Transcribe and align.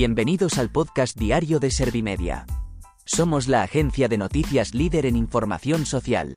Bienvenidos 0.00 0.56
al 0.56 0.70
podcast 0.70 1.14
diario 1.18 1.60
de 1.60 1.70
Servimedia. 1.70 2.46
Somos 3.04 3.48
la 3.48 3.62
agencia 3.62 4.08
de 4.08 4.16
noticias 4.16 4.72
líder 4.72 5.04
en 5.04 5.14
información 5.14 5.84
social. 5.84 6.36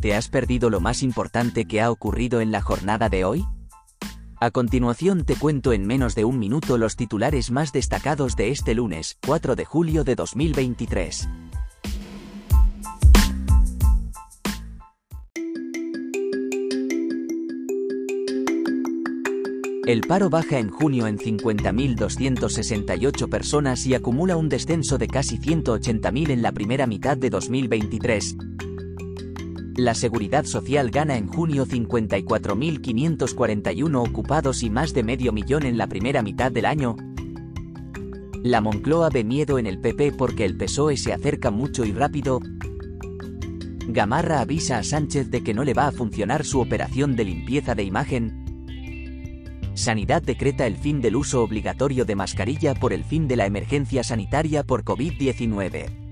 ¿Te 0.00 0.16
has 0.16 0.28
perdido 0.28 0.70
lo 0.70 0.80
más 0.80 1.04
importante 1.04 1.66
que 1.66 1.80
ha 1.80 1.92
ocurrido 1.92 2.40
en 2.40 2.50
la 2.50 2.62
jornada 2.62 3.08
de 3.08 3.24
hoy? 3.24 3.46
A 4.40 4.50
continuación 4.50 5.24
te 5.24 5.36
cuento 5.36 5.72
en 5.72 5.86
menos 5.86 6.16
de 6.16 6.24
un 6.24 6.40
minuto 6.40 6.78
los 6.78 6.96
titulares 6.96 7.52
más 7.52 7.72
destacados 7.72 8.34
de 8.34 8.50
este 8.50 8.74
lunes, 8.74 9.18
4 9.24 9.54
de 9.54 9.64
julio 9.64 10.02
de 10.02 10.16
2023. 10.16 11.28
El 19.86 20.00
paro 20.00 20.28
baja 20.28 20.58
en 20.58 20.68
junio 20.68 21.06
en 21.06 21.16
50.268 21.16 23.28
personas 23.28 23.86
y 23.86 23.94
acumula 23.94 24.36
un 24.36 24.48
descenso 24.48 24.98
de 24.98 25.06
casi 25.06 25.38
180.000 25.38 26.30
en 26.30 26.42
la 26.42 26.50
primera 26.50 26.88
mitad 26.88 27.16
de 27.16 27.30
2023. 27.30 28.36
La 29.76 29.94
Seguridad 29.94 30.44
Social 30.44 30.90
gana 30.90 31.16
en 31.16 31.28
junio 31.28 31.66
54.541 31.66 34.08
ocupados 34.08 34.64
y 34.64 34.70
más 34.70 34.92
de 34.92 35.04
medio 35.04 35.32
millón 35.32 35.62
en 35.62 35.78
la 35.78 35.86
primera 35.86 36.20
mitad 36.20 36.50
del 36.50 36.66
año. 36.66 36.96
La 38.42 38.60
Moncloa 38.60 39.08
ve 39.10 39.22
miedo 39.22 39.60
en 39.60 39.68
el 39.68 39.78
PP 39.78 40.14
porque 40.18 40.46
el 40.46 40.56
PSOE 40.56 40.96
se 40.96 41.12
acerca 41.12 41.52
mucho 41.52 41.84
y 41.84 41.92
rápido. 41.92 42.40
Gamarra 43.86 44.40
avisa 44.40 44.78
a 44.78 44.82
Sánchez 44.82 45.30
de 45.30 45.44
que 45.44 45.54
no 45.54 45.62
le 45.62 45.74
va 45.74 45.86
a 45.86 45.92
funcionar 45.92 46.44
su 46.44 46.58
operación 46.58 47.14
de 47.14 47.24
limpieza 47.24 47.76
de 47.76 47.84
imagen. 47.84 48.45
Sanidad 49.76 50.22
decreta 50.22 50.66
el 50.66 50.76
fin 50.76 51.02
del 51.02 51.16
uso 51.16 51.42
obligatorio 51.42 52.06
de 52.06 52.16
mascarilla 52.16 52.74
por 52.74 52.94
el 52.94 53.04
fin 53.04 53.28
de 53.28 53.36
la 53.36 53.44
emergencia 53.44 54.02
sanitaria 54.02 54.64
por 54.64 54.84
COVID-19. 54.84 56.06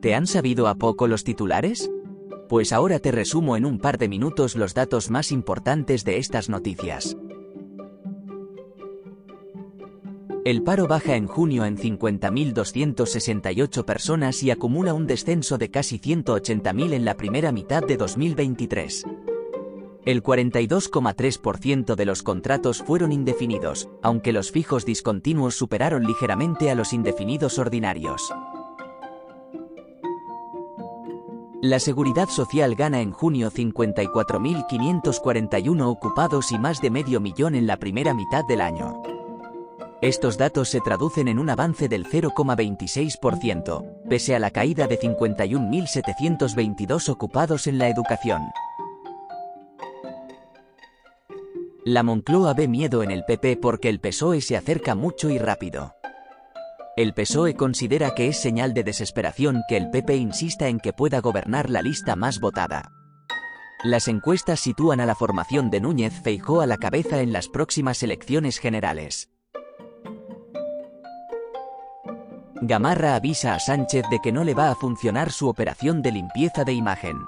¿Te 0.00 0.14
han 0.14 0.26
sabido 0.26 0.66
a 0.66 0.76
poco 0.76 1.08
los 1.08 1.24
titulares? 1.24 1.90
Pues 2.48 2.72
ahora 2.72 2.98
te 2.98 3.12
resumo 3.12 3.54
en 3.56 3.66
un 3.66 3.78
par 3.78 3.98
de 3.98 4.08
minutos 4.08 4.56
los 4.56 4.72
datos 4.72 5.10
más 5.10 5.30
importantes 5.30 6.04
de 6.04 6.16
estas 6.16 6.48
noticias. 6.48 7.18
El 10.46 10.62
paro 10.62 10.86
baja 10.86 11.14
en 11.16 11.26
junio 11.26 11.64
en 11.64 11.76
50.268 11.76 13.84
personas 13.84 14.44
y 14.44 14.52
acumula 14.52 14.94
un 14.94 15.08
descenso 15.08 15.58
de 15.58 15.72
casi 15.72 15.98
180.000 15.98 16.92
en 16.92 17.04
la 17.04 17.16
primera 17.16 17.50
mitad 17.50 17.82
de 17.82 17.96
2023. 17.96 19.06
El 20.04 20.22
42,3% 20.22 21.96
de 21.96 22.04
los 22.04 22.22
contratos 22.22 22.80
fueron 22.80 23.10
indefinidos, 23.10 23.88
aunque 24.04 24.32
los 24.32 24.52
fijos 24.52 24.86
discontinuos 24.86 25.56
superaron 25.56 26.04
ligeramente 26.04 26.70
a 26.70 26.76
los 26.76 26.92
indefinidos 26.92 27.58
ordinarios. 27.58 28.32
La 31.60 31.80
Seguridad 31.80 32.28
Social 32.28 32.76
gana 32.76 33.00
en 33.00 33.10
junio 33.10 33.50
54.541 33.50 35.86
ocupados 35.86 36.52
y 36.52 36.58
más 36.60 36.80
de 36.80 36.90
medio 36.90 37.20
millón 37.20 37.56
en 37.56 37.66
la 37.66 37.78
primera 37.78 38.14
mitad 38.14 38.44
del 38.44 38.60
año. 38.60 39.02
Estos 40.02 40.36
datos 40.36 40.68
se 40.68 40.82
traducen 40.82 41.26
en 41.26 41.38
un 41.38 41.48
avance 41.48 41.88
del 41.88 42.04
0,26%, 42.04 44.02
pese 44.08 44.36
a 44.36 44.38
la 44.38 44.50
caída 44.50 44.86
de 44.86 45.00
51.722 45.00 47.08
ocupados 47.08 47.66
en 47.66 47.78
la 47.78 47.88
educación. 47.88 48.42
La 51.82 52.02
Moncloa 52.02 52.52
ve 52.52 52.68
miedo 52.68 53.02
en 53.02 53.10
el 53.10 53.24
PP 53.24 53.56
porque 53.56 53.88
el 53.88 54.00
PSOE 54.00 54.42
se 54.42 54.56
acerca 54.56 54.94
mucho 54.94 55.30
y 55.30 55.38
rápido. 55.38 55.94
El 56.96 57.14
PSOE 57.14 57.54
considera 57.54 58.14
que 58.14 58.28
es 58.28 58.38
señal 58.38 58.74
de 58.74 58.84
desesperación 58.84 59.62
que 59.66 59.78
el 59.78 59.88
PP 59.88 60.14
insista 60.16 60.68
en 60.68 60.78
que 60.78 60.92
pueda 60.92 61.20
gobernar 61.20 61.70
la 61.70 61.80
lista 61.80 62.16
más 62.16 62.38
votada. 62.38 62.92
Las 63.82 64.08
encuestas 64.08 64.60
sitúan 64.60 65.00
a 65.00 65.06
la 65.06 65.14
formación 65.14 65.70
de 65.70 65.80
Núñez 65.80 66.20
Feijó 66.22 66.60
a 66.60 66.66
la 66.66 66.76
cabeza 66.76 67.22
en 67.22 67.32
las 67.32 67.48
próximas 67.48 68.02
elecciones 68.02 68.58
generales. 68.58 69.30
Gamarra 72.62 73.16
avisa 73.16 73.54
a 73.54 73.60
Sánchez 73.60 74.04
de 74.10 74.18
que 74.20 74.32
no 74.32 74.42
le 74.42 74.54
va 74.54 74.70
a 74.70 74.74
funcionar 74.74 75.30
su 75.30 75.48
operación 75.48 76.00
de 76.00 76.12
limpieza 76.12 76.64
de 76.64 76.72
imagen. 76.72 77.18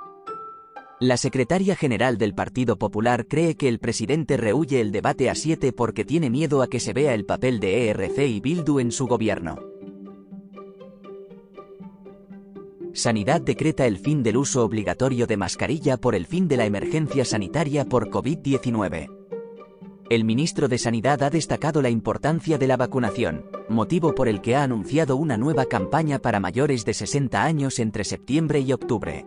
La 1.01 1.17
secretaria 1.17 1.77
general 1.77 2.17
del 2.17 2.35
Partido 2.35 2.79
Popular 2.79 3.27
cree 3.29 3.55
que 3.55 3.69
el 3.69 3.79
presidente 3.79 4.37
rehuye 4.37 4.81
el 4.81 4.91
debate 4.91 5.29
a 5.29 5.35
7 5.35 5.73
porque 5.73 6.05
tiene 6.05 6.31
miedo 6.31 6.63
a 6.63 6.69
que 6.69 6.81
se 6.81 6.93
vea 6.93 7.15
el 7.15 7.27
papel 7.27 7.61
de 7.61 7.91
ERC 7.91 8.19
y 8.19 8.41
Bildu 8.41 8.81
en 8.81 8.91
su 8.91 9.07
gobierno. 9.07 9.59
Sanidad 12.95 13.43
decreta 13.43 13.87
el 13.87 13.99
fin 13.99 14.23
del 14.23 14.39
uso 14.39 14.65
obligatorio 14.65 15.27
de 15.27 15.37
mascarilla 15.37 15.99
por 15.99 16.15
el 16.15 16.27
fin 16.27 16.49
de 16.49 16.57
la 16.57 16.65
emergencia 16.65 17.25
sanitaria 17.25 17.85
por 17.85 18.09
COVID-19. 18.11 19.18
El 20.11 20.25
ministro 20.25 20.69
de 20.69 20.79
Sanidad 20.79 21.23
ha 21.23 21.29
destacado 21.29 21.83
la 21.83 21.91
importancia 21.91 22.57
de 22.57 22.67
la 22.67 22.79
vacunación, 22.79 23.45
motivo 23.69 24.15
por 24.15 24.27
el 24.27 24.41
que 24.41 24.57
ha 24.57 24.63
anunciado 24.63 25.17
una 25.17 25.37
nueva 25.37 25.67
campaña 25.67 26.19
para 26.19 26.41
mayores 26.41 26.87
de 26.87 26.95
60 26.95 27.45
años 27.45 27.79
entre 27.79 28.05
septiembre 28.05 28.61
y 28.61 28.73
octubre. 28.73 29.27